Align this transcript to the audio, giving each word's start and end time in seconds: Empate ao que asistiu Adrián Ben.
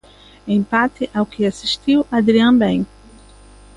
Empate 0.47 1.11
ao 1.13 1.27
que 1.27 1.45
asistiu 1.45 2.07
Adrián 2.11 2.57
Ben. 2.57 2.87